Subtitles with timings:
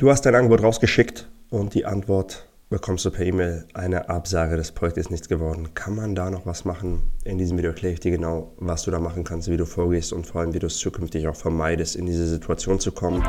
[0.00, 4.72] Du hast dein Angebot rausgeschickt und die Antwort bekommst du per E-Mail eine Absage, das
[4.72, 5.74] Projekt ist nichts geworden.
[5.74, 7.02] Kann man da noch was machen?
[7.24, 10.14] In diesem Video erkläre ich dir genau, was du da machen kannst, wie du vorgehst
[10.14, 13.22] und vor allem, wie du es zukünftig auch vermeidest, in diese Situation zu kommen.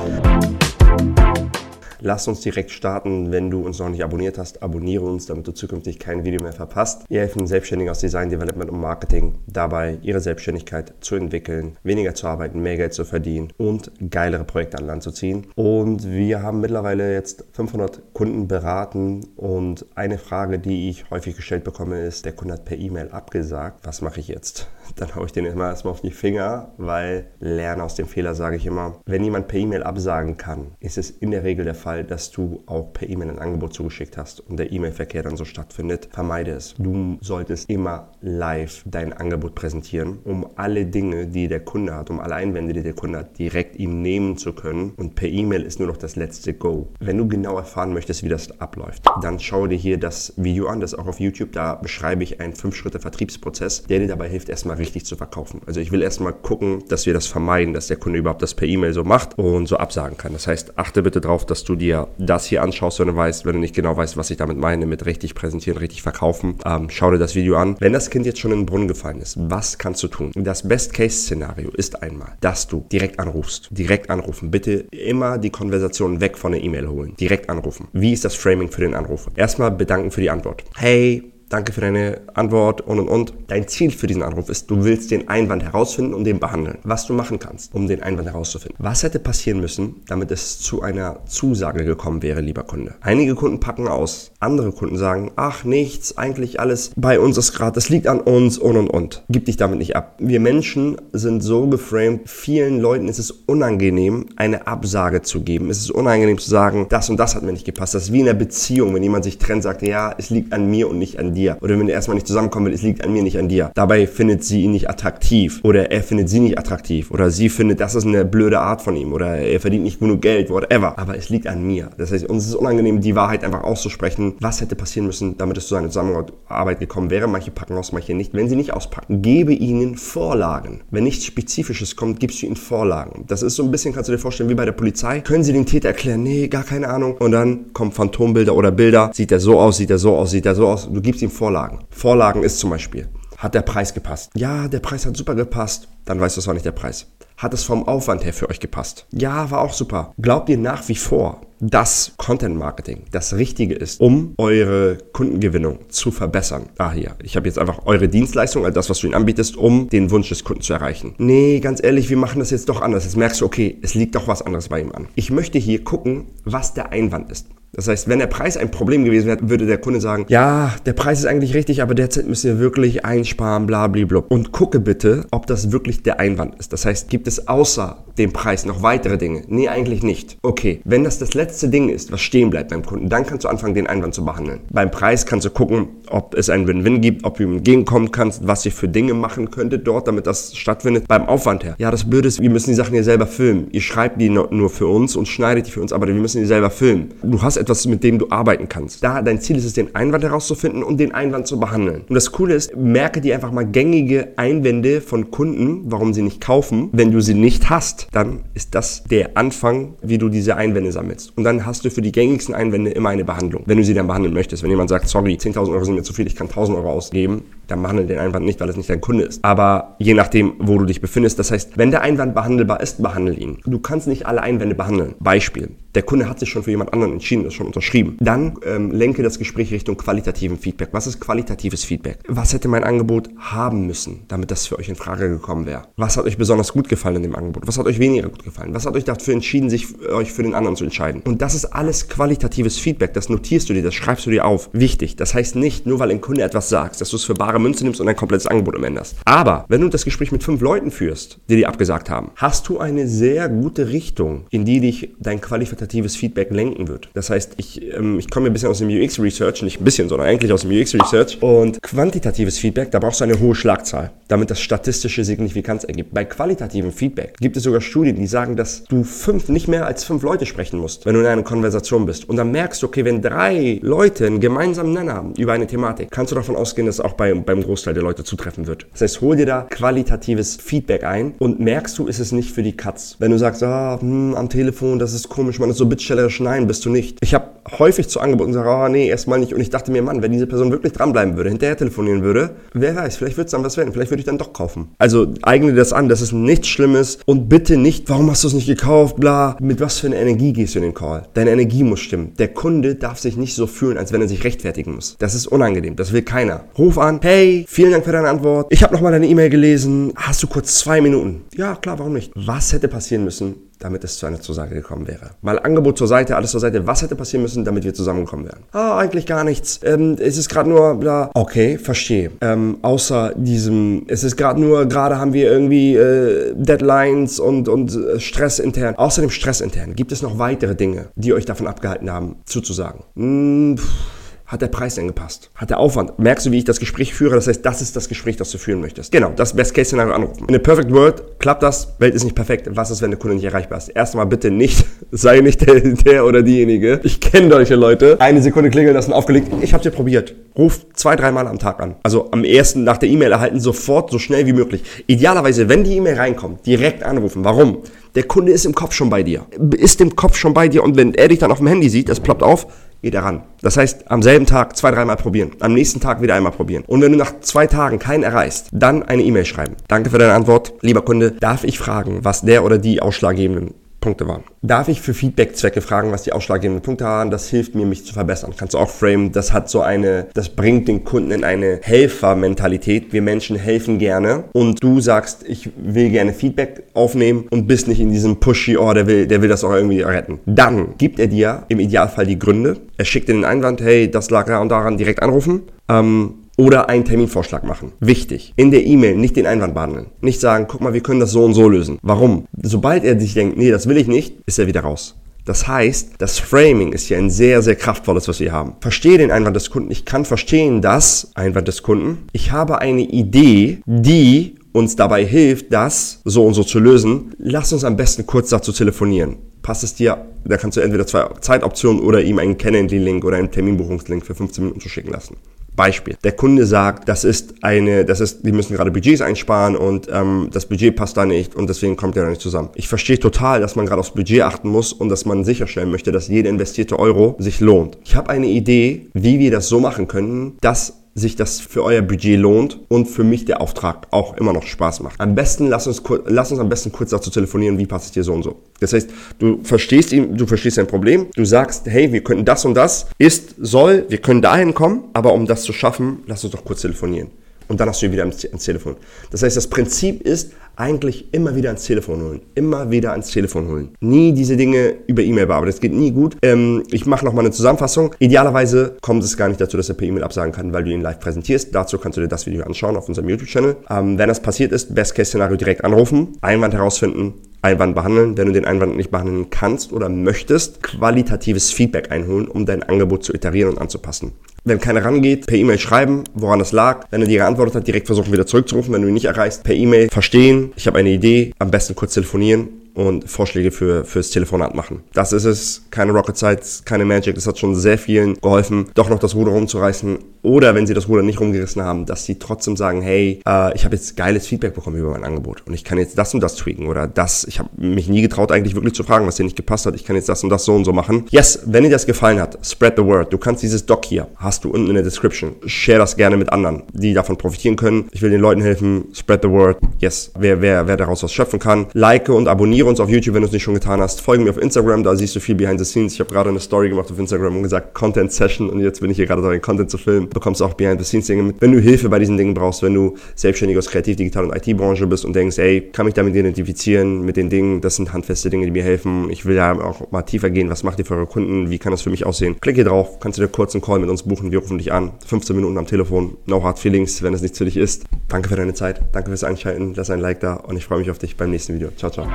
[2.04, 3.32] Lass uns direkt starten.
[3.32, 6.52] Wenn du uns noch nicht abonniert hast, abonniere uns, damit du zukünftig kein Video mehr
[6.52, 7.04] verpasst.
[7.10, 12.26] Wir helfen Selbstständigen aus Design, Development und Marketing dabei, ihre Selbstständigkeit zu entwickeln, weniger zu
[12.26, 15.46] arbeiten, mehr Geld zu verdienen und geilere Projekte an Land zu ziehen.
[15.54, 21.64] Und wir haben mittlerweile jetzt 500 Kunden beraten und eine Frage, die ich häufig gestellt
[21.64, 23.86] bekomme, ist, der Kunde hat per E-Mail abgesagt.
[23.86, 24.68] Was mache ich jetzt?
[24.96, 28.56] Dann haue ich den immer erstmal auf die Finger, weil lerne aus dem Fehler, sage
[28.56, 29.00] ich immer.
[29.06, 32.32] Wenn jemand per E-Mail absagen kann, ist es in der Regel der Fall, Fall, dass
[32.32, 36.52] du auch per E-Mail ein Angebot zugeschickt hast und der E-Mail-Verkehr dann so stattfindet, vermeide
[36.52, 36.74] es.
[36.78, 42.22] Du solltest immer live dein Angebot präsentieren, um alle Dinge, die der Kunde hat, um
[42.22, 44.94] alle Einwände, die der Kunde hat, direkt ihm nehmen zu können.
[44.96, 46.88] Und per E-Mail ist nur noch das letzte Go.
[47.02, 50.80] Wenn du genau erfahren möchtest, wie das abläuft, dann schau dir hier das Video an,
[50.80, 51.52] das ist auch auf YouTube.
[51.52, 55.60] Da beschreibe ich einen 5-Schritte-Vertriebsprozess, der dir dabei hilft, erstmal richtig zu verkaufen.
[55.66, 58.68] Also ich will erstmal gucken, dass wir das vermeiden, dass der Kunde überhaupt das per
[58.68, 60.32] E-Mail so macht und so absagen kann.
[60.32, 63.54] Das heißt, achte bitte darauf, dass du dir das hier anschaust, wenn du weißt, wenn
[63.54, 67.12] du nicht genau weißt, was ich damit meine, mit richtig präsentieren, richtig verkaufen, ähm, schau
[67.12, 67.76] dir das Video an.
[67.80, 70.32] Wenn das Kind jetzt schon in den Brunnen gefallen ist, was kannst du tun?
[70.36, 73.70] Das Best-Case-Szenario ist einmal, dass du direkt anrufst.
[73.72, 74.52] Direkt anrufen.
[74.52, 77.16] Bitte immer die Konversation weg von der E-Mail holen.
[77.20, 77.88] Direkt anrufen.
[77.94, 79.28] Wie ist das Framing für den Anruf?
[79.36, 80.64] Erstmal bedanken für die Antwort.
[80.76, 83.34] Hey, Danke für deine Antwort und und und.
[83.48, 86.78] Dein Ziel für diesen Anruf ist, du willst den Einwand herausfinden und den behandeln.
[86.84, 88.78] Was du machen kannst, um den Einwand herauszufinden.
[88.80, 92.94] Was hätte passieren müssen, damit es zu einer Zusage gekommen wäre, lieber Kunde?
[93.02, 94.32] Einige Kunden packen aus.
[94.40, 98.58] Andere Kunden sagen, ach nichts, eigentlich alles bei uns ist gerade, das liegt an uns
[98.58, 99.26] und und und.
[99.28, 100.16] Gib dich damit nicht ab.
[100.20, 105.70] Wir Menschen sind so geframed, vielen Leuten ist es unangenehm, eine Absage zu geben.
[105.70, 107.94] Es ist unangenehm zu sagen, das und das hat mir nicht gepasst.
[107.94, 110.70] Das ist wie in einer Beziehung, wenn jemand sich trennt, sagt, ja, es liegt an
[110.70, 111.58] mir und nicht an dir dir.
[111.62, 113.72] Oder wenn er erstmal nicht zusammenkommen will, es liegt an mir, nicht an dir.
[113.74, 115.60] Dabei findet sie ihn nicht attraktiv.
[115.64, 117.12] Oder er findet sie nicht attraktiv.
[117.12, 119.14] Oder sie findet, das ist eine blöde Art von ihm.
[119.14, 120.98] Oder er verdient nicht genug Geld, whatever.
[120.98, 121.90] Aber es liegt an mir.
[121.98, 124.36] Das heißt, uns ist unangenehm, die Wahrheit einfach auszusprechen.
[124.40, 127.28] Was hätte passieren müssen, damit es zu einer Zusammenarbeit gekommen wäre?
[127.28, 128.34] Manche packen aus, manche nicht.
[128.34, 130.82] Wenn sie nicht auspacken, gebe ihnen Vorlagen.
[130.92, 133.26] Wenn nichts Spezifisches kommt, gibst du ihnen Vorlagen.
[133.28, 135.22] Das ist so ein bisschen, kannst du dir vorstellen, wie bei der Polizei.
[135.22, 136.24] Können sie den Täter erklären?
[136.24, 137.18] Nee, gar keine Ahnung.
[137.18, 139.12] Und dann kommen Phantombilder oder Bilder.
[139.14, 140.90] Sieht er so aus, sieht er so aus, sieht er so aus.
[140.92, 141.86] Du gibst ihm Vorlagen.
[141.90, 144.30] Vorlagen ist zum Beispiel, hat der Preis gepasst?
[144.36, 145.88] Ja, der Preis hat super gepasst.
[146.06, 147.08] Dann weißt du, das war nicht der Preis.
[147.38, 149.08] Hat es vom Aufwand her für euch gepasst?
[149.12, 150.14] Ja, war auch super.
[150.22, 156.12] Glaubt ihr nach wie vor, dass Content Marketing das Richtige ist, um eure Kundengewinnung zu
[156.12, 156.70] verbessern?
[156.78, 157.16] Ah, hier.
[157.24, 160.30] Ich habe jetzt einfach eure Dienstleistung, also das, was du ihnen anbietest, um den Wunsch
[160.30, 161.16] des Kunden zu erreichen.
[161.18, 163.06] Nee, ganz ehrlich, wir machen das jetzt doch anders.
[163.06, 165.08] Jetzt merkst du, okay, es liegt doch was anderes bei ihm an.
[165.16, 167.48] Ich möchte hier gucken, was der Einwand ist.
[167.74, 170.94] Das heißt, wenn der Preis ein Problem gewesen wäre, würde der Kunde sagen, ja, der
[170.94, 174.24] Preis ist eigentlich richtig, aber derzeit müssen wir wirklich einsparen, bla, bla.
[174.28, 176.74] Und gucke bitte, ob das wirklich der Einwand ist.
[176.74, 179.44] Das heißt, gibt es außer dem Preis noch weitere Dinge?
[179.48, 180.38] Nee, eigentlich nicht.
[180.42, 183.50] Okay, wenn das das letzte Ding ist, was stehen bleibt beim Kunden, dann kannst du
[183.50, 184.60] anfangen, den Einwand zu behandeln.
[184.70, 188.46] Beim Preis kannst du gucken, ob es einen Win-Win gibt, ob du ihm entgegenkommen kannst,
[188.46, 191.08] was ihr für Dinge machen könntet dort, damit das stattfindet.
[191.08, 191.76] Beim Aufwand her.
[191.78, 193.68] Ja, das Blöde ist, wir müssen die Sachen hier selber filmen.
[193.72, 196.48] Ihr schreibt die nur für uns und schneidet die für uns, aber wir müssen die
[196.48, 197.14] selber filmen.
[197.24, 199.04] Du hast etwas, mit dem du arbeiten kannst.
[199.04, 202.04] Da dein Ziel ist es, den Einwand herauszufinden und den Einwand zu behandeln.
[202.08, 206.42] Und das Coole ist, merke dir einfach mal gängige Einwände von Kunden, warum sie nicht
[206.42, 206.90] kaufen.
[206.92, 211.38] Wenn du sie nicht hast, dann ist das der Anfang, wie du diese Einwände sammelst.
[211.38, 214.08] Und dann hast du für die gängigsten Einwände immer eine Behandlung, wenn du sie dann
[214.08, 214.64] behandeln möchtest.
[214.64, 217.44] Wenn jemand sagt, sorry, 10.000 Euro sind mir zu viel, ich kann 1.000 Euro ausgeben,
[217.72, 219.44] dann behandle den Einwand nicht, weil es nicht dein Kunde ist.
[219.44, 223.34] Aber je nachdem, wo du dich befindest, das heißt, wenn der Einwand behandelbar ist, behandle
[223.34, 223.60] ihn.
[223.66, 225.16] Du kannst nicht alle Einwände behandeln.
[225.20, 225.70] Beispiel.
[225.96, 228.16] Der Kunde hat sich schon für jemand anderen entschieden, das schon unterschrieben.
[228.22, 230.90] Dann ähm, lenke das Gespräch Richtung qualitativen Feedback.
[230.94, 232.20] Was ist qualitatives Feedback?
[232.28, 235.84] Was hätte mein Angebot haben müssen, damit das für euch in Frage gekommen wäre?
[235.98, 237.68] Was hat euch besonders gut gefallen in dem Angebot?
[237.68, 238.74] Was hat euch weniger gut gefallen?
[238.74, 241.24] Was hat euch dafür entschieden, sich euch für den anderen zu entscheiden?
[241.26, 243.14] Und das ist alles qualitatives Feedback.
[243.14, 244.70] Das notierst du dir, das schreibst du dir auf.
[244.72, 245.18] Wichtig.
[245.18, 247.84] Das heißt nicht, nur weil ein Kunde etwas sagt, dass du es für bare Münze
[247.84, 249.18] nimmst und ein komplettes Angebot umänderst.
[249.26, 252.80] Aber wenn du das Gespräch mit fünf Leuten führst, die dir abgesagt haben, hast du
[252.80, 257.10] eine sehr gute Richtung, in die dich dein qualitatives Feedback lenken wird.
[257.14, 260.10] Das heißt, ich, ähm, ich komme ein bisschen aus dem UX Research, nicht ein bisschen,
[260.10, 261.38] sondern eigentlich aus dem UX Research.
[261.42, 266.14] Und quantitatives Feedback, da brauchst du eine hohe Schlagzahl, damit das statistische Signifikanz ergibt.
[266.14, 270.04] Bei qualitativem Feedback gibt es sogar Studien, die sagen, dass du fünf, nicht mehr als
[270.04, 272.28] fünf Leute sprechen musst, wenn du in einer Konversation bist.
[272.30, 276.10] Und dann merkst du, okay, wenn drei Leute einen gemeinsamen Nenner haben über eine Thematik,
[276.12, 278.88] kannst du davon ausgehen, dass auch bei beim, Großteil der Leute zutreffen wird.
[278.92, 282.64] Das heißt, hol dir da qualitatives Feedback ein und merkst du, ist es nicht für
[282.64, 283.16] die Katz.
[283.20, 286.68] Wenn du sagst, ah, hm, am Telefon, das ist komisch, man ist so bittstellerisch, nein,
[286.68, 287.18] bist du nicht.
[287.22, 287.48] Ich habe
[287.80, 289.54] häufig zu Angeboten gesagt, ah, nee, erstmal nicht.
[289.54, 292.96] Und ich dachte mir, Mann, wenn diese Person wirklich dranbleiben würde, hinterher telefonieren würde, wer
[292.96, 294.90] weiß, vielleicht wird es dann was werden, vielleicht würde ich dann doch kaufen.
[294.98, 298.54] Also eigne das an, das ist nichts Schlimmes und bitte nicht, warum hast du es
[298.54, 299.58] nicht gekauft, bla.
[299.60, 301.24] Mit was für einer Energie gehst du in den Call?
[301.34, 302.34] Deine Energie muss stimmen.
[302.38, 305.16] Der Kunde darf sich nicht so fühlen, als wenn er sich rechtfertigen muss.
[305.20, 306.66] Das ist unangenehm, das will keiner.
[306.78, 307.31] Ruf an, hey,
[307.68, 308.68] vielen Dank für deine Antwort.
[308.70, 310.14] Ich habe nochmal deine E-Mail gelesen.
[310.16, 311.44] Hast du kurz zwei Minuten?
[311.56, 312.32] Ja, klar, warum nicht?
[312.36, 315.32] Was hätte passieren müssen, damit es zu einer Zusage gekommen wäre.
[315.42, 316.86] Mal Angebot zur Seite, alles zur Seite.
[316.88, 318.64] Was hätte passieren müssen, damit wir zusammengekommen wären?
[318.72, 319.80] Ah, eigentlich gar nichts.
[319.84, 321.32] Ähm, es ist gerade nur bla.
[321.34, 322.32] Okay, verstehe.
[322.42, 327.96] Ähm, außer diesem, es ist gerade nur, gerade haben wir irgendwie äh, Deadlines und, und
[327.96, 328.96] äh, Stress intern.
[328.96, 333.04] Außer dem Stress intern gibt es noch weitere Dinge, die euch davon abgehalten haben, zuzusagen.
[333.16, 334.21] Hm, pff.
[334.52, 335.50] Hat der Preis denn gepasst?
[335.56, 336.20] Hat der Aufwand?
[336.20, 337.36] Merkst du, wie ich das Gespräch führe?
[337.36, 339.14] Das heißt, das ist das Gespräch, das du führen möchtest.
[339.14, 340.46] Genau, das Best-Case-Szenario anrufen.
[340.50, 342.68] In a perfect world klappt das, Welt ist nicht perfekt.
[342.70, 343.88] Was ist, wenn der Kunde nicht erreichbar ist?
[343.88, 347.00] Erstmal bitte nicht, sei nicht der, der oder diejenige.
[347.04, 348.20] Ich kenne solche Leute.
[348.20, 349.54] Eine Sekunde klingeln lassen, aufgelegt.
[349.62, 350.36] Ich habe dir probiert.
[350.58, 351.96] Ruf zwei, dreimal am Tag an.
[352.04, 354.84] Also am ersten nach der E-Mail erhalten, sofort, so schnell wie möglich.
[355.08, 357.46] Idealerweise, wenn die E-Mail reinkommt, direkt anrufen.
[357.46, 357.84] Warum?
[358.16, 359.46] Der Kunde ist im Kopf schon bei dir.
[359.78, 362.10] Ist im Kopf schon bei dir und wenn er dich dann auf dem Handy sieht,
[362.10, 362.68] das ploppt auf,
[363.02, 363.44] geht er ran.
[363.62, 365.52] Das heißt, am selben Tag zwei, dreimal probieren.
[365.60, 366.84] Am nächsten Tag wieder einmal probieren.
[366.88, 369.76] Und wenn du nach zwei Tagen keinen erreichst, dann eine E-Mail schreiben.
[369.88, 370.74] Danke für deine Antwort.
[370.82, 374.44] Lieber Kunde, darf ich fragen, was der oder die ausschlaggebenden Punkte waren.
[374.64, 377.32] Darf ich für Feedback-Zwecke fragen, was die ausschlaggebenden Punkte waren?
[377.32, 378.54] Das hilft mir, mich zu verbessern.
[378.58, 379.32] Kannst du auch framen.
[379.32, 383.14] Das hat so eine, das bringt den Kunden in eine Helfermentalität.
[383.14, 384.46] Wir Menschen helfen gerne.
[384.54, 388.92] Und du sagst, ich will gerne Feedback aufnehmen und bist nicht in diesem pushy, oh,
[388.94, 390.40] der will, der will das auch irgendwie retten.
[390.46, 392.78] Dann gibt er dir im Idealfall die Gründe.
[392.98, 395.62] Er schickt dir den Einwand, hey, das lag da und daran, direkt anrufen.
[395.88, 397.94] Ähm, oder einen Terminvorschlag machen.
[398.00, 398.54] Wichtig.
[398.56, 400.08] In der E-Mail nicht den Einwand behandeln.
[400.22, 401.98] Nicht sagen, guck mal, wir können das so und so lösen.
[402.04, 402.46] Warum?
[402.62, 405.16] Sobald er sich denkt, nee, das will ich nicht, ist er wieder raus.
[405.44, 408.76] Das heißt, das Framing ist hier ein sehr, sehr kraftvolles, was wir haben.
[408.80, 409.90] Verstehe den Einwand des Kunden.
[409.90, 415.74] Ich kann verstehen, dass, Einwand des Kunden, ich habe eine Idee, die uns dabei hilft,
[415.74, 417.34] das so und so zu lösen.
[417.40, 419.38] Lass uns am besten kurz dazu telefonieren.
[419.64, 420.28] Passt es dir?
[420.46, 424.64] Da kannst du entweder zwei Zeitoptionen oder ihm einen Calendly-Link oder einen Terminbuchungslink für 15
[424.64, 425.38] Minuten zu schicken lassen.
[425.76, 426.18] Beispiel.
[426.24, 430.50] Der Kunde sagt, das ist eine, das ist, die müssen gerade Budgets einsparen und ähm,
[430.52, 432.70] das Budget passt da nicht und deswegen kommt der da nicht zusammen.
[432.76, 436.12] Ich verstehe total, dass man gerade aufs Budget achten muss und dass man sicherstellen möchte,
[436.12, 437.98] dass jeder investierte Euro sich lohnt.
[438.04, 442.02] Ich habe eine Idee, wie wir das so machen können, dass sich das für euer
[442.02, 445.20] Budget lohnt und für mich der Auftrag auch immer noch Spaß macht.
[445.20, 448.24] Am besten lass uns, lass uns am besten kurz dazu telefonieren, wie passt es dir
[448.24, 448.60] so und so.
[448.80, 449.10] Das heißt,
[449.40, 453.08] du verstehst ihn, du verstehst sein Problem, du sagst, hey, wir können das und das,
[453.18, 456.82] ist, soll, wir können dahin kommen, aber um das zu schaffen, lass uns doch kurz
[456.82, 457.30] telefonieren.
[457.68, 458.96] Und dann hast du wieder ans Telefon.
[459.32, 462.42] Das heißt, das Prinzip ist, eigentlich immer wieder ans Telefon holen.
[462.56, 463.90] Immer wieder ans Telefon holen.
[464.00, 465.72] Nie diese Dinge über E-Mail bearbeiten.
[465.72, 466.38] Das geht nie gut.
[466.42, 468.16] Ähm, ich mache nochmal eine Zusammenfassung.
[468.20, 471.02] Idealerweise kommt es gar nicht dazu, dass er per E-Mail absagen kann, weil du ihn
[471.02, 471.74] live präsentierst.
[471.76, 473.76] Dazu kannst du dir das Video anschauen auf unserem YouTube-Channel.
[473.90, 478.38] Ähm, wenn das passiert ist, Best-Case-Szenario direkt anrufen, Einwand herausfinden, Einwand behandeln.
[478.38, 483.24] Wenn du den Einwand nicht behandeln kannst oder möchtest, qualitatives Feedback einholen, um dein Angebot
[483.24, 484.32] zu iterieren und anzupassen.
[484.64, 487.08] Wenn keiner rangeht, per E-Mail schreiben, woran das lag.
[487.10, 488.94] Wenn er dir geantwortet hat, direkt versuchen wieder zurückzurufen.
[488.94, 490.72] Wenn du ihn nicht erreichst, per E-Mail verstehen.
[490.76, 491.54] Ich habe eine Idee.
[491.58, 495.04] Am besten kurz telefonieren und Vorschläge für, fürs Telefonat machen.
[495.14, 495.84] Das ist es.
[495.92, 497.36] Keine Rocket Science, keine Magic.
[497.36, 500.20] Das hat schon sehr vielen geholfen, doch noch das Ruder rumzureißen.
[500.44, 503.86] Oder wenn sie das Ruder nicht rumgerissen haben, dass sie trotzdem sagen, hey, äh, ich
[503.86, 506.56] habe jetzt geiles Feedback bekommen über mein Angebot und ich kann jetzt das und das
[506.56, 507.44] tweaken oder das.
[507.44, 509.96] Ich habe mich nie getraut, eigentlich wirklich zu fragen, was dir nicht gepasst hat.
[509.96, 511.26] Ich kann jetzt das und das so und so machen.
[511.30, 513.32] Yes, wenn dir das gefallen hat, spread the word.
[513.32, 515.56] Du kannst dieses Doc hier, hast du unten in der Description.
[515.66, 518.08] Share das gerne mit anderen, die davon profitieren können.
[518.12, 519.06] Ich will den Leuten helfen.
[519.14, 519.78] Spread the word.
[520.00, 521.86] Yes, wer, wer, wer daraus was schöpfen kann.
[521.94, 524.22] Like und abonniere uns auf YouTube, wenn du es nicht schon getan hast.
[524.22, 526.14] Folge mir auf Instagram, da siehst du viel behind the scenes.
[526.14, 529.12] Ich habe gerade eine Story gemacht auf Instagram und gesagt, Content Session und jetzt bin
[529.12, 531.62] ich hier gerade dabei, Content zu filmen bekommst auch Behind-the-Scenes-Dinge mit.
[531.62, 535.08] Wenn du Hilfe bei diesen Dingen brauchst, wenn du selbstständig aus Kreativ-, Digital- und IT-Branche
[535.08, 538.66] bist und denkst, ey, kann mich damit identifizieren, mit den Dingen, das sind handfeste Dinge,
[538.66, 539.30] die mir helfen.
[539.30, 540.70] Ich will ja auch mal tiefer gehen.
[540.70, 541.70] Was macht ihr für eure Kunden?
[541.70, 542.56] Wie kann das für mich aussehen?
[542.62, 544.52] Klick hier drauf, kannst du dir kurz einen Call mit uns buchen.
[544.52, 545.12] Wir rufen dich an.
[545.26, 546.38] 15 Minuten am Telefon.
[546.46, 548.06] No hard feelings, wenn es nichts für dich ist.
[548.32, 549.02] Danke für deine Zeit.
[549.12, 549.94] Danke fürs Einschalten.
[549.94, 551.92] Lass ein Like da und ich freue mich auf dich beim nächsten Video.
[551.98, 552.28] Ciao, ciao.